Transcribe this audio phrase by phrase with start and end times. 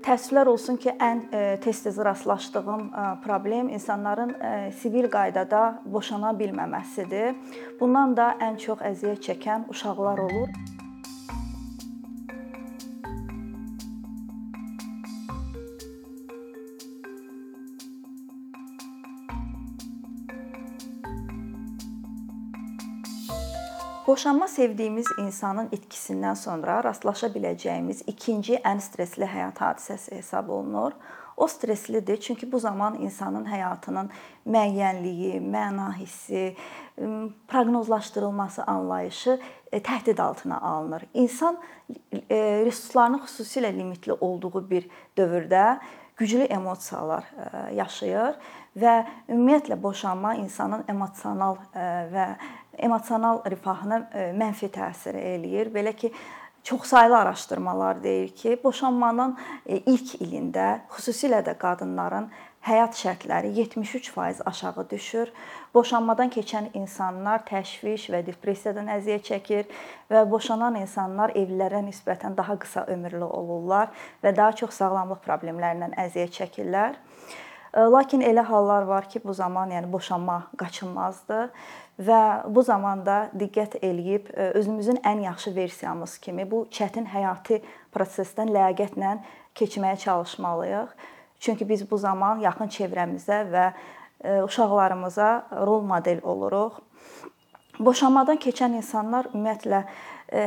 [0.00, 1.18] Təəssüflər olsun ki, ən
[1.60, 2.86] tez-tez rastlaşdığım
[3.24, 4.32] problem insanların
[4.80, 7.34] sivil qaydada boşana bilməməsidir.
[7.80, 10.48] Bundan da ən çox əziyyət çəkən uşaqlar olur.
[24.10, 30.96] Boşanma sevdiyimiz insanın itkisindən sonra rastlaşa biləcəyimiz ikinci ən stressli həyat hadisəsi hesab olunur.
[31.36, 34.10] O stresslidir, çünki bu zaman insanın həyatının
[34.46, 36.56] müəyyənliyi, məna hissi,
[37.48, 39.38] proqnozlaşdırılması anlayışı
[39.72, 41.06] e, təhdid altına alınır.
[41.14, 41.60] İnsan
[42.12, 45.78] e, resurslarının xüsusilə limitli olduğu bir dövrdə
[46.16, 48.42] güclü emosiyalar e, yaşayır
[48.76, 51.56] və ümumiyyətlə boşanma insanın emosional
[52.14, 52.26] və
[52.78, 55.72] emosional rifahına e, mənfi təsir eləyir.
[55.74, 56.12] Belə ki,
[56.62, 62.30] çoxsaylı araşdırmalar deyir ki, boşanmanın e, ilk ilində xüsusilə də qadınların
[62.66, 65.32] həyat şərtləri 73% aşağı düşür.
[65.74, 69.70] Boşanmadan keçən insanlar təşviş və depressiyadan əziyyət çəkir
[70.12, 73.88] və boşanan insanlar evlilərə nisbətən daha qısa ömürlü olurlar
[74.24, 77.00] və daha çox sağlamlıq problemlərindən əziyyət çəkirlər.
[77.74, 81.52] Lakin elə hallar var ki, bu zaman yəni boşanma qaçınmazdır
[82.00, 87.60] və bu zamanda diqqət eləyib özümüzün ən yaxşı versiyamız kimi bu çətin həyati
[87.94, 89.18] prosesdən ləyaqətlə
[89.54, 90.94] keçməyə çalışmalıyıq.
[91.40, 93.66] Çünki biz bu zaman yaxın çevrəmizə və
[94.44, 96.80] uşaqlarımıza rol model oluruq.
[97.80, 99.84] Boşanmadan keçən insanlar ümumiyyətlə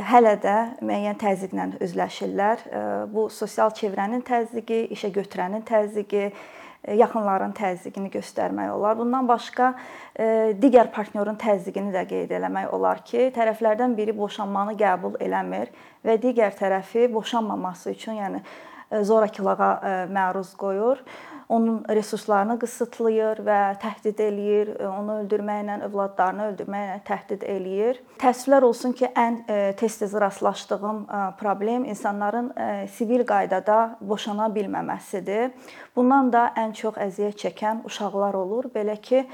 [0.10, 2.68] hələ də müəyyən təzyiqlə üzləşirlər.
[3.14, 6.30] Bu sosial çevrənin təzyiqi, işə götürənin təzyiqi,
[6.92, 8.98] yaxınların təzyiqini göstərmək olar.
[9.00, 9.72] Bundan başqa
[10.16, 10.26] e,
[10.60, 15.72] digər partnyorun təzyiqini də qeyd eləmək olar ki, tərəflərdən biri boşanmanı qəbul eləmir
[16.04, 21.04] və digər tərəfi boşanmaması üçün, yəni e, zorakılığa e, məruz qoyur
[21.54, 28.00] onun resurslarını qısıtlayır və təhdid eləyir, e, onu öldürməklə, övladlarını öldürməklə təhdid eləyir.
[28.22, 32.52] Təəssüflər olsun ki, ən e, tez-tez rastlaşdığım e, problem insanların
[32.96, 35.52] sivil qaydada boşana bilməməsidir.
[35.96, 38.72] Bundan da ən çox əziyyət çəkən uşaqlar olur.
[38.74, 39.26] Belə ki,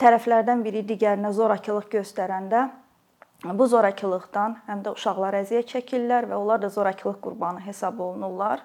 [0.00, 2.66] tərəflərdən biri digərinə zorakılıq göstərəndə
[3.56, 8.64] bu zorakılıqdan həm də uşaqlar əziyyət çəkirlər və onlar da zorakılıq qurbanı hesab olunurlar.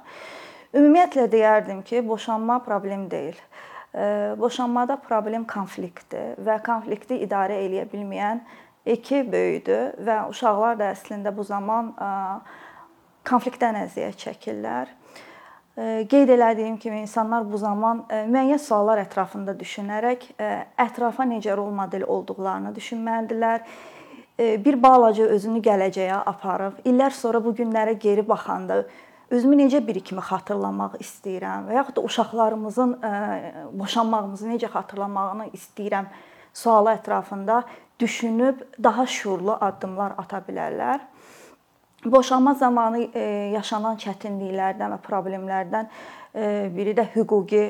[0.71, 3.35] Ümumiyyətlə deyərdim ki, boşanma problem deyil.
[4.39, 8.39] Boşanmada problem konfliktdir və konflikti idarə eləyə bilməyən
[8.87, 11.91] iki böyükdür və uşaqlar da əslində bu zaman
[13.27, 14.95] konfliktdən əziyyət çəkirlər.
[16.07, 20.25] Qeyd elədiyim kimi insanlar bu zaman müəyyən suallar ətrafında düşünərək
[20.87, 23.67] ətrafa necə rol model olduqlarını düşünməlidirlər.
[24.39, 28.85] Bir balaca özünü gələcəyə aparıb illər sonra bu günlərə geri baxanda
[29.31, 32.97] özümü necə biri kimi xatırlamaq istəyirəm və yaxud da uşaqlarımızın
[33.79, 36.09] boşanmağımızı necə xatırlamağını istəyirəm
[36.53, 37.61] sualı ətrafında
[37.99, 40.99] düşünüb daha şuurlu addımlar ata bilərlər.
[42.05, 43.05] Boşanma zamanı
[43.53, 45.89] yaşanan çətinliklərdən və problemlərdən
[46.75, 47.63] biri də hüquqi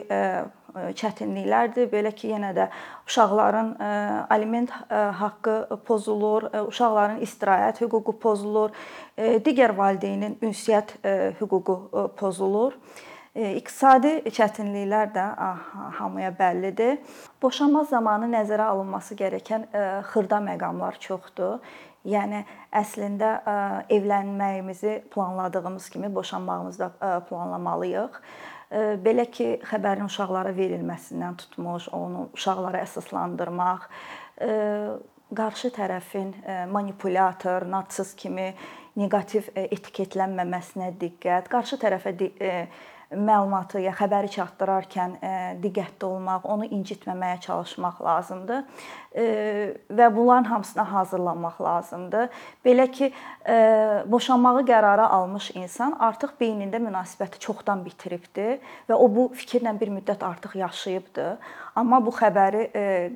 [0.98, 1.90] çətinliklərdir.
[1.92, 2.68] Belə ki, yenə də
[3.08, 3.92] uşaqların e,
[4.34, 5.56] aliment e, haqqı
[5.88, 8.76] pozulur, e, uşaqların istirahət hüququ pozulur,
[9.18, 10.96] digər valideynin ünsiyyət
[11.42, 11.78] hüququ
[12.20, 12.78] pozulur.
[13.36, 15.26] İqtisadi çətinliklər də
[16.00, 16.98] hamıya bəllidir.
[17.42, 19.70] Boşanma zamanı nəzərə alınması gərəkən
[20.09, 21.62] xırda məqamlar çoxdur.
[22.03, 22.42] Yəni
[22.76, 23.30] əslində
[23.94, 28.20] evlənməyimizi planladığımız kimi boşanmağımızı da planlamalıyıq
[28.72, 33.88] belə ki, xəbərin uşaqlara verilməsindən tutmuş, onu uşaqlara əsaslandırmaq,
[35.36, 36.32] qarşı tərəfin
[36.72, 38.52] manipulyator, narsist kimi
[39.00, 42.16] neqativ etiketlənməməsinə diqqət, qarşı tərəfə
[43.12, 45.16] məlumatı ya xəbəri çatdırarkən
[45.64, 48.64] diqqətli olmaq, onu incitməməyə çalışmaq lazımdır
[49.92, 52.30] və bunların hamısına hazırlanmaq lazımdır.
[52.66, 53.12] Belə ki,
[54.08, 60.24] boşanmağı qərara almış insan artıq beynində münasibəti çoxdan bitiribdi və o bu fikirlə bir müddət
[60.24, 61.28] artıq yaşayıbdı.
[61.76, 62.64] Amma bu xəbəri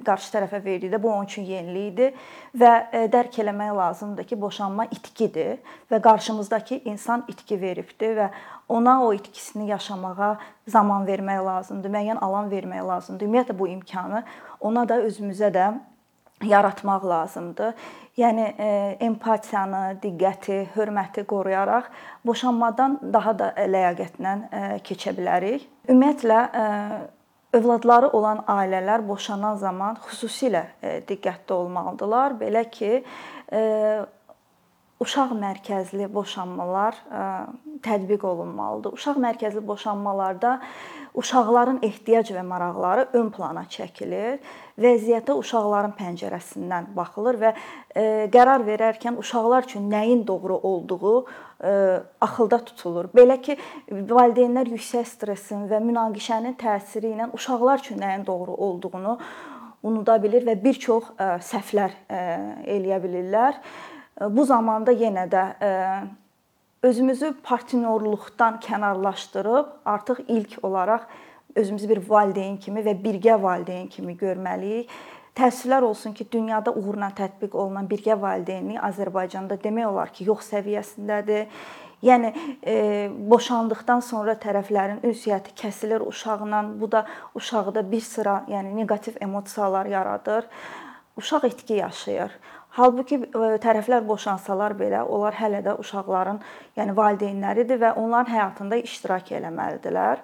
[0.04, 2.12] qarşı tərəfə verdikdə bu onun üçün yenilik idi
[2.60, 5.58] və dərk eləmək lazımdır ki, boşanma itkidir
[5.92, 8.30] və qarşımızdakı insan itki veribdi və
[8.70, 13.28] ona o itkisini yaşamağa zaman vermək lazımdır, müəyyən alan vermək lazımdır.
[13.28, 14.24] Ümumiyyətlə bu imkanı
[14.60, 15.68] ona da özümüzə də
[16.44, 17.74] yaratmaq lazımdır.
[18.18, 18.68] Yəni e,
[19.04, 21.90] empatiyanı, diqqəti, hörməti qoruyaraq
[22.26, 25.68] boşanmadan daha da ləyaqətlə e, keçə bilərik.
[25.90, 26.66] Ümumiyyətlə e,
[27.60, 30.66] övladları olan ailələr boşanan zaman xüsusilə
[31.08, 32.36] diqqətli olmalıdırlar.
[32.40, 33.04] Belə ki,
[35.04, 36.96] uşaq mərkəzli boşanmalar
[37.84, 38.94] tətbiq olunmalıdır.
[38.96, 40.60] Uşaq mərkəzli boşanmalarda
[41.16, 44.40] uşaqların ehtiyac və maraqları ön plana çəkilir.
[44.80, 47.52] Vəziyyətə uşaqların pəncərəsindən baxılır və
[48.32, 51.26] qərar verərkən uşaqlar üçün nəyin doğru olduğu
[52.22, 53.10] axılda tutulur.
[53.16, 53.58] Belə ki,
[53.92, 59.18] valideynlər yüksək stressin və münaqişənin təsiri ilə uşaqlar üçün nəyin doğru olduğunu
[59.86, 63.60] unuda bilir və bir çox səhvlər eləyə bilirlər.
[64.22, 65.44] Bu zamanda yenə də
[66.84, 71.08] özümüzü partnyorluqdan kənarlaşdırıb artıq ilk olaraq
[71.56, 74.92] özümüzü bir valideyn kimi və birgə valideyn kimi görməliyik.
[75.36, 81.50] Təəssüflər olsun ki, dünyada uğurla tətbiq olunan birgə valideynlik Azərbaycanda demək olar ki, yox səviyyəsindədir.
[82.06, 82.32] Yəni
[82.64, 82.76] e,
[83.32, 86.64] boşandıqdan sonra tərəflərin ünsiyyəti kəsilir uşaqla.
[86.80, 90.48] Bu da uşaqda bir sıra, yəni neqativ emosiyalar yaradır.
[91.18, 92.32] Uşaq itki yaşayır.
[92.76, 96.42] Halbuki e, tərəflər boşansalar belə, onlar hələ də uşaqların,
[96.76, 100.24] yəni valideynləridir və onların həyatında iştirak eləməlidirlər.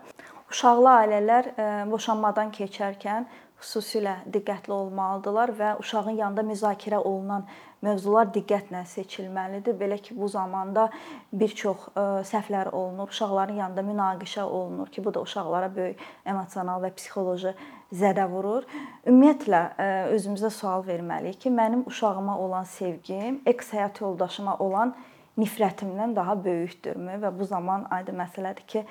[0.52, 3.30] Uşaqlı ailələr e, boşanmadan keçərkən
[3.62, 7.48] xüsusilə diqqətli olmalıdırlar və uşağın yanında müzakirə olunan
[7.86, 9.76] mövzular diqqətlə seçilməlidir.
[9.80, 10.88] Belə ki, bu zamanda
[11.34, 16.84] bir çox e, səhvlər olunur, uşaqların yanında münaqişə olunur ki, bu da uşaqlara böyük emosional
[16.84, 17.56] və psixoloji
[18.02, 18.68] zədə vurur.
[19.06, 19.88] Ümumiyyətlə e,
[20.18, 24.96] özümüzə sual verməliyik ki, mənim uşağıma olan sevgim eks həyat yoldaşıma olan
[25.40, 28.86] nifrətimdən daha böyükdürmü və bu zaman aydın məsələdir ki,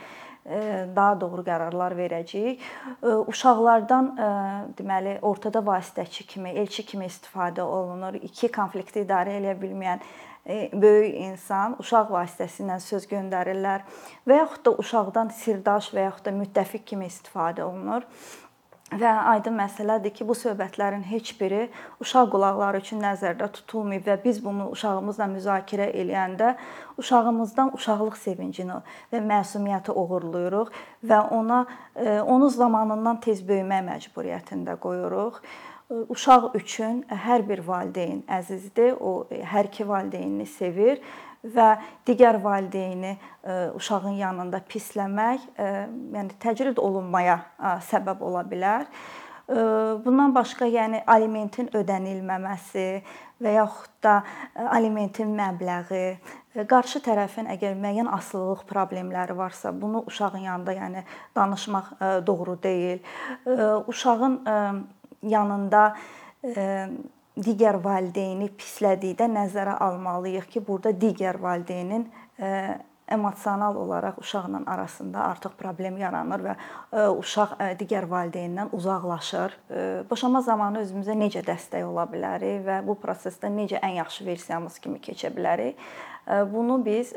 [0.97, 2.63] daha doğru qərarlar verəcəyik.
[3.03, 4.11] E, uşaqlardan
[4.79, 8.17] deməli ortada vasitəçi kimi, elçi kimi istifadə olunur.
[8.23, 10.03] İki konflikti idarə edə bilməyən
[10.73, 13.85] böyük insan uşaq vasitəsilə söz göndərirlər
[14.27, 18.07] və yaxud da uşaqdan sirdaş və yaxud da müttəfiq kimi istifadə olunur.
[18.91, 21.69] Və aydın məsələdir ki, bu söhbətlərin heç biri
[22.03, 26.57] uşaq qulaqları üçün nəzərdə tutulmayıb və biz bunu uşağımızla müzakirə eləyəndə
[26.99, 28.81] uşağımızdan uşaqlıq sevincini
[29.13, 30.75] və məsumiyyəti oğurluyuruq
[31.07, 31.61] və ona
[31.95, 35.39] e, onu zamanından tez böyümək məcburiyyətində qoyuruq.
[35.39, 38.99] E, uşaq üçün hər bir valideyn əzizdir.
[38.99, 40.99] O hər iki valideynini sevir
[41.45, 41.71] və
[42.07, 45.71] digər valideyni e, uşağın yanında pisləmək, e,
[46.17, 48.87] yəni təcrid olunmaya e, səbəb ola bilər.
[49.51, 52.85] Bundan başqa, yəni alimentin ödənilməməsi
[53.43, 54.13] və yaxud da
[54.77, 56.13] alimentin məbləği,
[56.71, 61.03] qarşı tərəfin əgər müəyyən asılılıq problemləri varsa, bunu uşağın yanında, yəni
[61.35, 61.91] danışmaq
[62.29, 63.03] doğru deyil.
[63.91, 64.39] Uşağın
[65.23, 65.83] yanında
[67.39, 72.07] digər valideyni pislədikdə nəzərə almalıyıq ki, burada digər valideynin
[72.39, 72.51] e,
[73.11, 79.57] emosional olaraq uşaqla arasında artıq problem yaranır və e, uşaq e, digər valideyndən uzaqlaşır.
[80.11, 85.01] Boşanma zamanı özümüzə necə dəstək ola bilərik və bu prosesdə necə ən yaxşı versiyamız kimi
[85.03, 85.79] keçə bilərik?
[86.53, 87.11] Bunu biz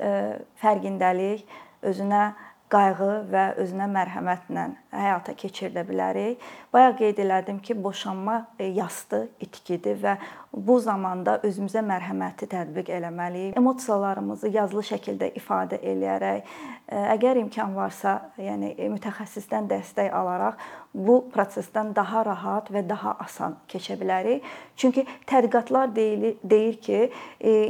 [0.62, 1.44] fərqindəlik,
[1.86, 2.32] özünə
[2.74, 6.42] qayğı və özünə mərhəmətlə həyata keçirdə bilərik.
[6.74, 10.16] Bayaq qeyd elədim ki, boşanma e, yasdı, itkidir və
[10.54, 13.58] bu zamanda özümüzə mərhəməti tətbiq eləməliyik.
[13.60, 16.50] Emosiyalarımızı yazılı şəkildə ifadə eləyərək,
[16.92, 20.60] əgər imkan varsa, yəni e, mütəxəssisdən dəstək alaraq
[20.94, 24.44] bu prosesdən daha rahat və daha asan keçə bilərik.
[24.78, 27.00] Çünki tədqiqatlar deyir, deyir ki,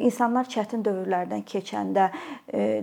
[0.04, 2.10] insanlar çətin dövrlərdən keçəndə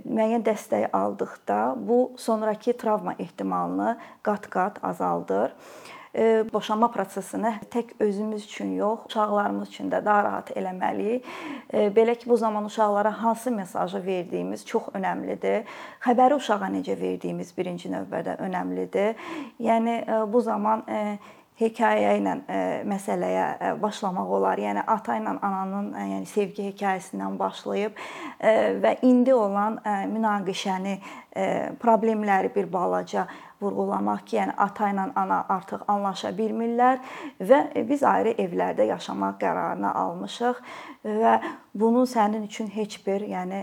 [0.06, 5.52] müəyyən dəstək aldıqda bu sonrakı travma ehtimalını qat-qat azaldır
[6.52, 11.26] boşanma prosesini tək özümüz üçün yox, uşaqlarımız üçün də daha rahat eləməliyik.
[11.96, 15.66] Belə ki, bu zaman uşaqlara hansı mesajı verdiyimiz çox əhəmilidir.
[16.02, 19.14] Xəbəri uşağa necə verdiyimiz birinci növbədə əhəmilidir.
[19.62, 20.00] Yəni
[20.32, 20.82] bu zaman
[21.60, 22.34] hekayə ilə
[22.88, 24.58] məsələyə başlamaq olar.
[24.58, 28.00] Yəni ata ilə ananın yəni sevgi hekayəsindən başlayıb
[28.82, 29.76] və indi olan
[30.10, 30.96] münaqişəni,
[31.80, 33.26] problemləri bir balaca
[33.60, 37.00] vurğulamaq ki, yəni ata ilə ana artıq anlaşa bilmirlər
[37.40, 40.60] və biz ayrı evlərdə yaşamaq qərarını almışıq
[41.04, 41.34] və
[41.74, 43.60] bunun sənin üçün heç bir, yəni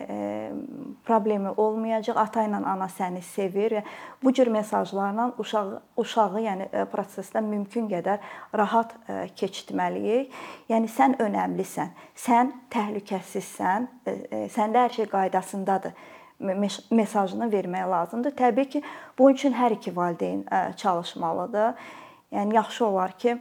[1.06, 2.18] problemi olmayacaq.
[2.18, 3.80] Ata ilə ana səni sevir
[4.24, 8.22] bu cür mesajlarla uşağı uşağı, yəni prosesdən mümkün qədər
[8.54, 8.94] rahat
[9.38, 10.34] keçirtməliyik.
[10.70, 13.90] Yəni sən önəmlisən, sən təhlükəsizsən,
[14.54, 15.94] səndə hər şey qaydasındadır
[16.40, 18.36] mesajını vermək lazımdır.
[18.38, 18.82] Təbii ki,
[19.18, 20.46] bunun üçün hər iki valideyn
[20.78, 21.74] çalışmalıdır.
[22.32, 23.38] Yəni yaxşı olar ki,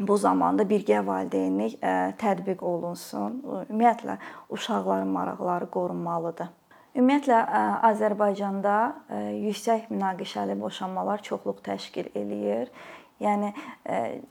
[0.00, 1.78] bu zamanda birgə valideynlik
[2.20, 3.42] tətbiq olunsun.
[3.70, 6.48] Ümumiyyətlə uşaqların maraqları qorunmalıdır.
[6.96, 7.38] Ümumiyyətlə
[7.88, 8.76] Azərbaycanda
[9.32, 12.68] yüksək münaqişəli boşanmalar çoxluq təşkil eləyir.
[13.22, 13.52] Yəni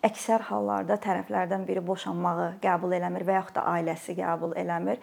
[0.04, 5.00] əksər hallarda tərəflərdən biri boşanmağı qəbul eləmir və yaxud da ailəsi qəbul eləmir.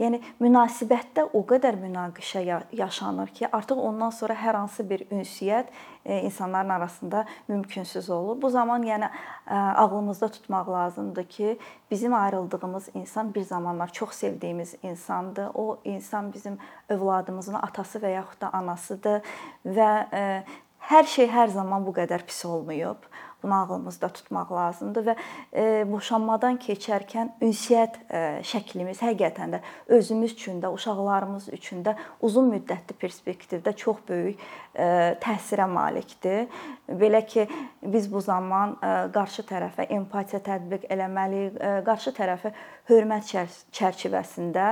[0.00, 2.40] Yəni münasibətdə o qədər münaqişə
[2.72, 5.68] yaşanır ki, artıq ondan sonra hər hansı bir ünsiyyət
[6.04, 8.40] e, insanların arasında mümkünsüz olur.
[8.42, 9.10] Bu zaman yəni
[9.50, 11.58] e, ağlımızda tutmaq lazımdır ki,
[11.90, 15.50] bizim ayrıldığımız insan bir zamanlar çox sevdiyimiz insandır.
[15.54, 19.20] O insan bizim övladımızın atası və yaxud da anasıdır
[19.66, 20.44] və e,
[20.88, 23.04] hər şey hər zaman bu qədər pis olmayıb.
[23.42, 25.14] Bunu ağlımızda tutmaq lazımdır və
[25.52, 29.60] e, boşanmadan keçərkən ünsiyyət e, şəklimiz həqiqətən də
[29.96, 34.38] özümüz üçün də, uşaqlarımız üçün də uzun müddətli perspektivdə çox böyük
[34.74, 36.48] e, təsirə malikdir.
[36.90, 37.46] Belə ki,
[37.82, 38.76] biz bu zaman
[39.14, 42.52] qarşı tərəfə empatiya tətbiq eləməliyik, qarşı tərəfi
[42.90, 43.30] hörmət
[43.76, 44.66] çərçivəsində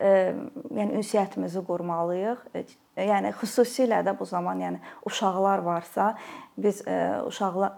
[0.00, 2.44] yəni ünsiyyətimizi qurmalıyıq.
[3.00, 6.14] Yəni xüsusilə də bu zaman yəni uşaqlar varsa,
[6.56, 6.82] biz
[7.26, 7.72] uşaqlar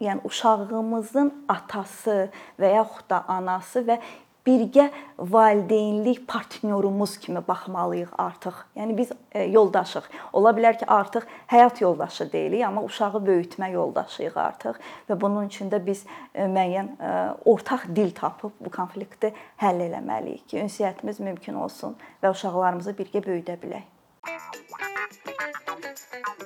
[0.00, 2.28] yəni uşağımızın atası
[2.60, 3.98] və yaxud da anası və
[4.46, 8.60] birgə valideynlik partnyorumuz kimi baxmalıyıq artıq.
[8.76, 10.06] Yəni biz e, yoldaşıq.
[10.32, 14.78] Ola bilər ki, artıq həyat yoldaşı deyilik, amma uşağı böyütmə yoldaşıyıq artıq
[15.10, 17.12] və bunun üçün də biz e, müəyyən e,
[17.44, 23.58] ortaq dil tapıb bu konflikti həll etməliyik ki, ünsiyyətimiz mümkün olsun və uşaqlarımızı birgə böyüdə
[23.62, 23.92] bilək.
[26.26, 26.45] Thank you.